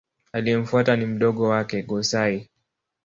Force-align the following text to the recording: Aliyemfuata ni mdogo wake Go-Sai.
Aliyemfuata 0.33 0.95
ni 0.95 1.05
mdogo 1.05 1.43
wake 1.47 1.81
Go-Sai. 1.81 2.49